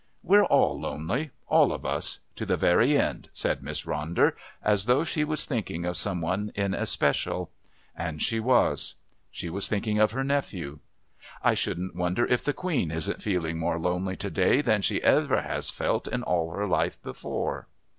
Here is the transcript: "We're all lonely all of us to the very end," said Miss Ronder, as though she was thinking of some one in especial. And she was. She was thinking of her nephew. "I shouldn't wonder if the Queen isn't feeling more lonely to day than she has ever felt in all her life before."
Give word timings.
"We're 0.23 0.45
all 0.45 0.79
lonely 0.81 1.29
all 1.45 1.71
of 1.71 1.85
us 1.85 2.17
to 2.35 2.43
the 2.43 2.57
very 2.57 2.97
end," 2.97 3.29
said 3.33 3.61
Miss 3.61 3.83
Ronder, 3.83 4.33
as 4.63 4.85
though 4.85 5.03
she 5.03 5.23
was 5.23 5.45
thinking 5.45 5.85
of 5.85 5.95
some 5.95 6.21
one 6.21 6.51
in 6.55 6.73
especial. 6.73 7.51
And 7.95 8.19
she 8.19 8.39
was. 8.39 8.95
She 9.29 9.47
was 9.47 9.67
thinking 9.69 9.99
of 9.99 10.09
her 10.13 10.23
nephew. 10.23 10.79
"I 11.43 11.53
shouldn't 11.53 11.95
wonder 11.95 12.25
if 12.25 12.43
the 12.43 12.51
Queen 12.51 12.89
isn't 12.89 13.21
feeling 13.21 13.59
more 13.59 13.77
lonely 13.77 14.15
to 14.15 14.31
day 14.31 14.61
than 14.61 14.81
she 14.81 15.01
has 15.01 15.03
ever 15.29 15.61
felt 15.71 16.07
in 16.07 16.23
all 16.23 16.49
her 16.49 16.65
life 16.65 16.99
before." 17.03 17.67